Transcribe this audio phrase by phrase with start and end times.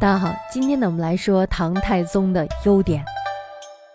[0.00, 3.04] 大家好，今天呢，我们来说唐太宗的优点。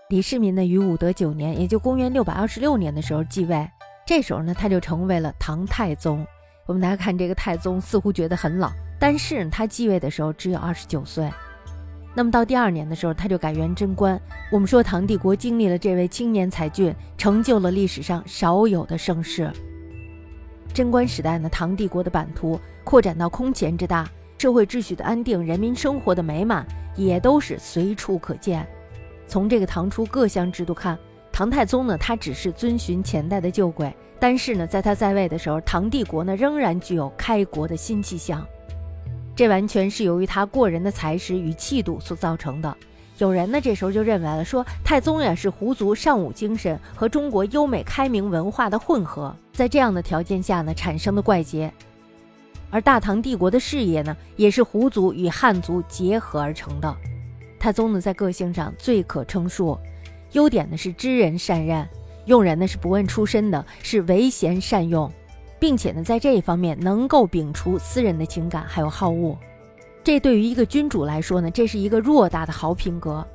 [0.10, 3.68] 李世民呢，于武德九年，也就公元六百二十六年的时候继位，
[4.06, 6.24] 这时候呢，他就成为了唐太宗。
[6.68, 11.28] 我们大家看这个太宗，似乎觉得很老，但是他继位的时候只有二十九岁。
[12.14, 14.22] 那么到第二年的时候，他就改元贞观。
[14.52, 19.52] 我们说唐帝国经历了这位青年才俊，成就了历史上少有的盛世。
[20.72, 24.08] 贞观时代呢，唐帝国的版图扩展到空前之大。
[24.38, 28.68] 社会秩序的安定，人民生活的美满，也都是随处可见。
[29.28, 30.98] 从这个唐初各项制度看，
[31.32, 38.46] 唐太宗呢，他只是遵循前代的旧轨，但是呢，在他在位的时候，唐帝国呢仍然具有开国的新气象。
[39.36, 42.78] 这完全是由于他过人的才识与气度所造成的。
[43.18, 51.74] 有人呢这时候就认为了，说太宗呀是胡族尚武精神和中国优美开明文化的混合，在这样的条件下呢产生的怪杰。
[52.76, 56.94] 而大唐帝国的事业呢，也是胡族与汉族结合而成的。
[57.58, 59.80] 太宗呢，在个性上最可称述，
[60.34, 61.88] 优点呢是知人善任，
[62.26, 65.10] 用人呢是不问出身的，是唯贤善用，
[65.58, 69.38] 并且呢，在这一方面能够摒除私人的情感还有好恶。
[70.04, 73.26] 这对于一个君主来说呢，这是一个偌大的好品格。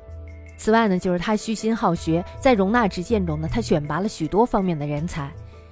[0.55, 5.31] 此外呢，就是他虚心好学，在容纳之见中呢，他选拔了许多方面的人才，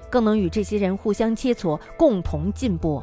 [0.09, 2.99] 更能与这些人互相切磋，共同进步。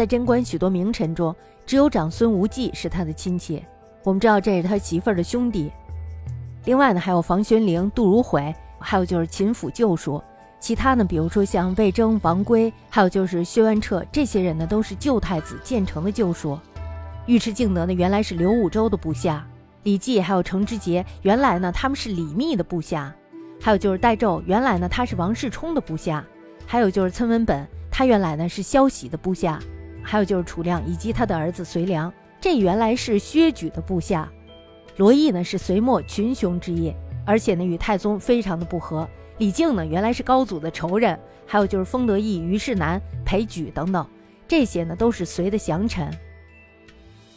[0.00, 3.62] 在贞观许多名臣中，只有长孙无忌是他的亲戚。
[4.02, 5.70] 我们知道这是他媳妇儿的兄弟。
[6.64, 10.18] 另外呢，还有房玄龄、杜如晦，还有就是秦府旧属。
[10.58, 16.58] 其他呢，比如说像魏征、王圭，还有就是薛万彻，这些人呢，都是旧太子建成的旧属。
[17.26, 19.42] 尉迟敬德呢，原来是刘武周的部下；
[19.82, 23.12] 李绩还有程之杰，原来呢他们是李密的部下；
[23.60, 26.24] 还有就是戴胄，原来呢他是王世充的部下；
[26.66, 29.60] 还有就是岑文本，他原来呢是萧喜的部下。
[30.02, 34.30] 还有就是楚亮以及他的儿子隋良，这原来是薛举的部下。
[34.96, 36.92] 罗毅呢是隋末群雄之一，
[37.24, 39.08] 而且呢与太宗非常的不和。
[39.38, 44.06] 李靖呢原来是高祖的仇人，还有就是封德义、虞世南、裴举等等，
[44.46, 46.10] 这些呢都是隋的降臣。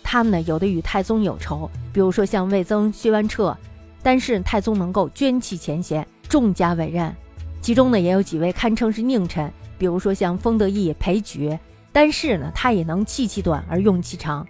[0.03, 3.55] 他们呢有的与太宗有仇，比如说像魏增、薛万彻，
[4.01, 7.15] 但是太宗能够捐弃前嫌，重加委任。
[7.61, 11.57] 其中呢也有几位堪称是佞臣，比如说像封德义、裴举。
[11.93, 14.45] 但是呢，他也能弃其短而用其长。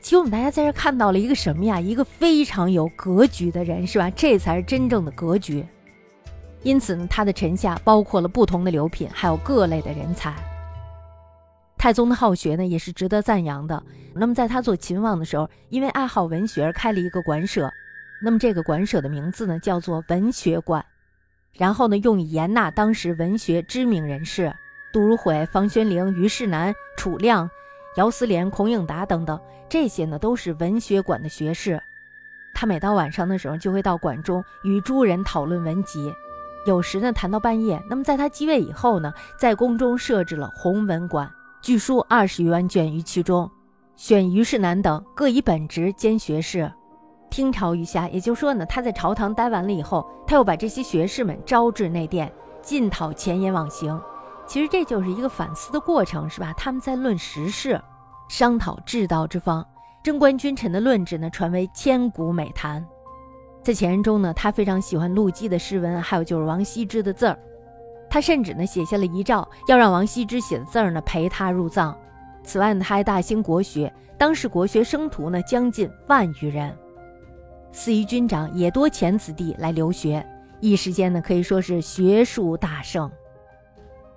[0.00, 1.80] 其实我们大家在这看到了一个什么呀？
[1.80, 4.08] 一个非常有格局的人，是吧？
[4.10, 5.66] 这才是真正的格局。
[6.62, 10.32] 因此呢，他的臣下包括了不同的流品，还有各类的人才。
[11.76, 13.82] 太宗的好学呢，也是值得赞扬的。
[14.14, 17.70] 那么在他做秦王的时候，因为爱好文学而开了一个馆舍。
[18.22, 20.84] 那么这个馆舍的名字呢，叫做文学馆。
[21.52, 24.54] 然后呢，用以严纳当时文学知名人士。
[24.94, 27.50] 杜如晦、房玄龄、虞世南、楚亮、
[27.96, 29.36] 姚思廉、孔颖达等等，
[29.68, 31.82] 这些呢都是文学馆的学士。
[32.54, 36.14] 他每到晚上的时候，就会到馆中与诸人讨论文集，
[36.64, 37.82] 有时呢谈到半夜。
[37.90, 41.28] 那么在他继位以后呢，在宫中设置了弘文馆，
[41.60, 43.50] 据书二十余万卷于其中，
[43.96, 46.70] 选虞世南等各以本职兼学士，
[47.30, 48.08] 听朝于下。
[48.10, 54.00] 也就是说呢，他在朝堂待完了以后，他又把这些学士们招至内殿，进讨前言往行。
[54.46, 56.52] 其实这就是一个反思的过程，是吧？
[56.56, 57.80] 他们在论时事，
[58.28, 59.66] 商讨治道之方。
[60.02, 62.84] 贞观君臣的论治呢，传为千古美谈。
[63.62, 67.38] 在前人中呢，他非常喜欢陆机的诗文，还有就是王羲之的字儿。
[68.10, 71.96] 他甚至呢写下了遗诏，要让王羲之写的字儿呢陪他入葬。
[72.44, 76.76] 此外呢，他还大兴国学，当时国学生徒呢将近万余人。
[77.72, 80.24] 四夷军长也多遣子弟来留学，
[80.60, 83.10] 一时间呢可以说是学术大盛。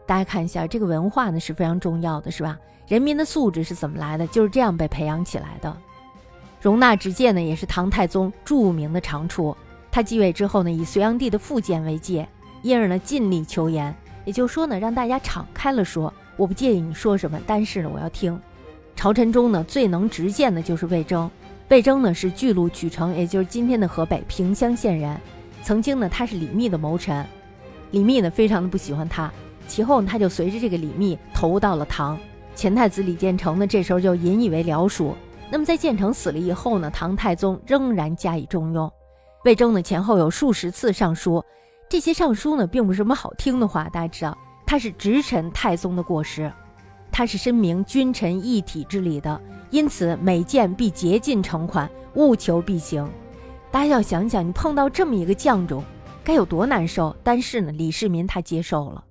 [0.08, 2.58] 大家看一下，这个文化呢是非常重要的，是吧？
[2.88, 4.26] 人民的素质是怎么来的？
[4.28, 5.78] 就是这样被培养起来的。
[6.62, 9.56] 容纳直谏呢，也是唐太宗著名的长处。
[9.92, 12.28] 他继位之后呢，以隋炀帝的复谏为戒，
[12.62, 18.40] 因而呢尽力求言，也就是说呢，让大家敞开了说，我不介意你说什么，但是呢，我要听。
[18.96, 21.30] 朝臣中呢，最能直谏的就是魏征。
[21.68, 25.20] 魏征呢是巨鹿曲城，也就是今天的河北平乡县人。
[25.64, 27.26] 曾经呢，他是李密的谋臣，
[27.92, 29.30] 李密呢非常的不喜欢他。
[29.68, 32.18] 其后，他就随着这个李密投到了唐。
[32.56, 35.16] 前太子李建成呢，这时候就引以为僚属。
[35.52, 38.92] 那么在建成死了以后呢，唐太宗仍然加以重用。
[39.46, 41.44] 魏征呢，前后有数十次上书，
[41.88, 46.52] 这些上书呢，并不是什么好听的话，大家知道，他是直陈太宗的过失，
[47.12, 49.40] 他是深明君臣一体之理的，
[49.70, 53.08] 因此每谏必竭尽诚款，务求必行。
[53.72, 55.84] 大家要想想，你碰到这么一个将种，
[56.24, 57.16] 该有多难受？
[57.24, 59.04] 但是呢，李世民他接受了。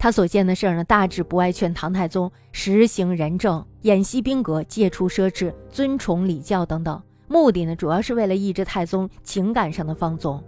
[0.00, 6.98] 他所见的事儿呢，大致不外劝唐太宗实行仁政、演习兵革、戒除奢侈、尊崇礼教等等。
[7.28, 10.42] 目的呢，主要是为了抑制太宗情感上的放纵。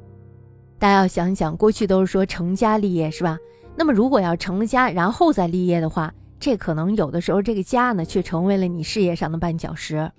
[0.79, 3.37] 大家要想想，过去都是说成家立业，是吧？
[3.77, 6.11] 那么如果要成了家，然后再立业的话，
[6.41, 10.11] 这可能有的时候这个家呢，却成为了你事业上的绊脚石。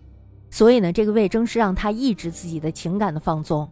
[0.52, 3.68] 所以呢，这个魏征是让他抑制自己的情感的放纵。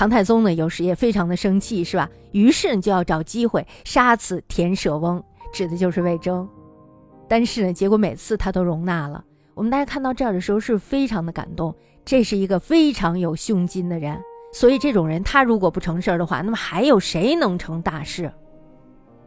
[0.00, 2.08] 唐太宗呢，有时也非常的生气，是吧？
[2.32, 6.48] 于是就要找机会杀此田舍翁，指的就是魏征。
[7.28, 9.22] 但是呢，结果每次他都容纳了。
[9.52, 11.74] 我们大家看到这儿的时候，是非常的感动。
[12.02, 14.18] 这是一个非常有胸襟的人，
[14.54, 18.32] 所以这种人，他如果不成事儿的话，那么还有谁能成大事？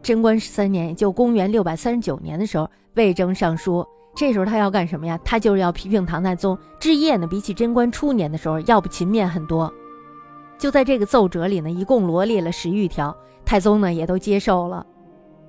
[0.02, 3.86] 贞观十三年，也就公元六百三十九年的时候，魏征上书，
[4.16, 5.16] 这时候他要干什么呀？
[5.24, 9.72] 他就是要批评唐太宗治业呢，比起贞观初年的时候要不勤勉很多。
[10.58, 13.14] 就在这个奏折里呢，一共罗列了十余条，
[13.44, 14.86] 太宗呢也都接受了。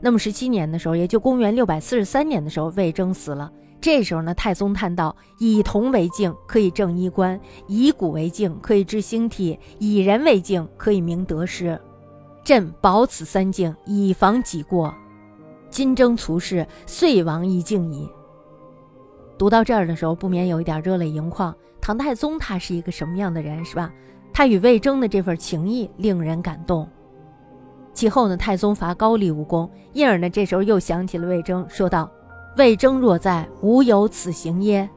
[0.02, 3.52] 那么十七年的时候，也就公元六百四十三年的时候，魏征死了。
[3.80, 7.38] 这时候呢，太宗叹道：“以铜为镜，可以正衣冠；
[7.68, 11.80] 以古为镜，可以知兴替；以人为镜，可以明得失。
[12.44, 14.94] 朕保此三镜，以防己过。
[15.70, 18.10] 今征卒世，遂亡一镜矣。”
[19.38, 21.56] 读到这儿的时候，不免有一点热泪盈眶。
[21.80, 23.94] 唐太宗他是一个什么样的人，是吧？
[24.36, 26.86] 他与魏征的这份情谊令人感动。
[27.94, 32.12] 其后呢，太宗伐高丽无功，因而呢，这时候又想起了魏征，说道
[32.58, 34.90] ：“魏征若在，吾有此行耶？”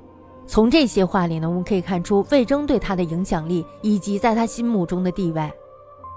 [0.44, 5.48] 从这些话里呢，我们可以看出魏征对他的影响力以及在他心目中的地位。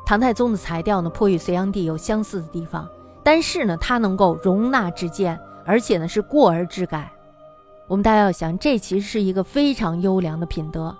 [0.03, 2.89] 唐太宗的才调呢，颇与隋炀帝有相似的地方，
[3.21, 7.11] 但是呢，他能够容纳之见，而且呢是过而致改。
[7.87, 10.97] 我们大家要想，这其实是一个非常优良的品德。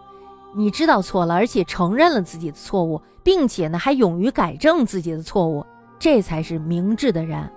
[0.53, 5.65] 你知道错了，而且承认了自己的错误，并且呢还勇于改正自己的错误，
[5.97, 7.49] 这才是明智的人。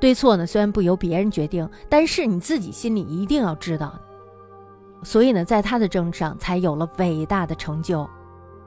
[0.00, 3.98] 对错呢虽然不由别人决定，但是你自己心里一定要知道。
[5.02, 8.08] 所以呢，在他的政治上才有了伟大的成就。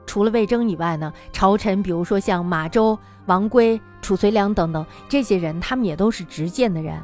[0.04, 6.98] 除了魏征以外呢，朝臣比如说像马周、王圭、褚遂良等等这些人，他们也都是直谏的人。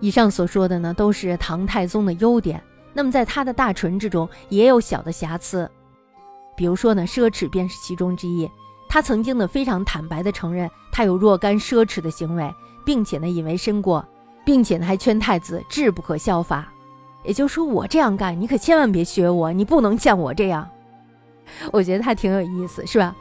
[0.00, 2.60] 以上所说的呢，都是唐太宗的优点。
[2.92, 5.70] 那么在他的大纯之中，也有小的瑕疵。
[6.56, 8.50] 比如说呢，奢侈便是其中之一。
[8.88, 12.54] 他曾经呢非常坦白地承认他有若干奢侈的行为，
[12.84, 14.06] 并且呢引为深过，
[14.44, 16.70] 并且呢还劝太子志不可效法。
[17.24, 20.68] 也就是说，我这样干，你可千万别学我，你不能像我这样。
[21.72, 23.16] 我觉得他挺有意思，是吧？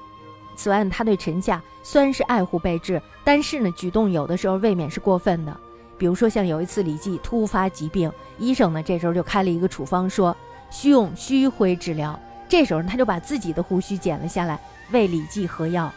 [0.55, 5.57] 此外，他对臣下虽然是爱护备至，但是呢举动有的时候未免是过分的。
[5.97, 10.35] 比如说像有一次李绩突发疾病，医生呢这时候就开了一个处方，说
[10.69, 12.19] 需用虚灰治疗。
[12.51, 14.59] 这时候他就把自己的胡须剪了下来，
[14.91, 15.89] 为李绩喝药。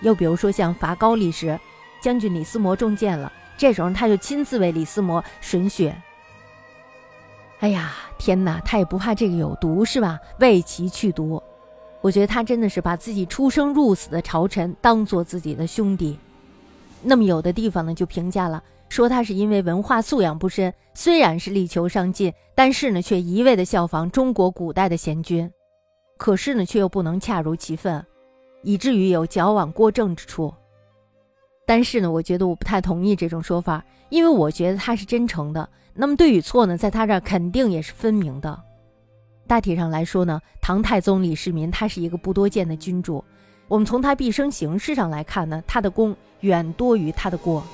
[0.00, 1.56] 又比如说像伐高丽时，
[2.02, 5.94] 将军李思摩中箭了，这时候他就亲自为李思摩吮血。
[7.60, 10.18] 哎呀，天哪，他也不怕这个有毒是吧？
[10.40, 11.40] 为其去毒。
[12.00, 16.18] 我觉得他真的是把自己出生入死的朝臣当做自己的兄弟。
[17.02, 25.48] 那么有的地方呢就评价了，说他是因为文化素养不深，虽然是力求上进，但是呢却一味的效仿中国古代的贤君。
[26.20, 28.04] 可是呢，却又不能恰如其分，
[28.62, 30.52] 以至于有矫枉过正之处。
[31.64, 35.66] 但是呢，我觉得我不太同意这种说法，因为我觉得他是真诚的。
[35.94, 38.62] 那么对与错呢，在他这儿肯定也是分明的。
[39.46, 43.24] 大体上来说呢，唐太宗李世民他是一个不多见的君主。
[43.66, 47.64] 我们从他毕生行事上来看呢，他的功远多于他的过。